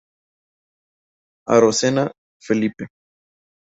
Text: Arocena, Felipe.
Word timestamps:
Arocena, 1.47 2.11
Felipe. 2.41 2.87